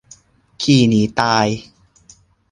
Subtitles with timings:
[0.61, 1.47] ขี่หนีตาย